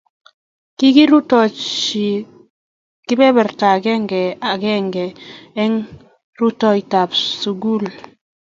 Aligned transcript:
kikirutochi 0.77 2.09
kebeberwek 3.07 3.61
agenge 3.75 4.21
agenge 4.51 5.05
eng' 5.63 5.85
rutoitab 6.39 7.09
sukul. 7.41 7.83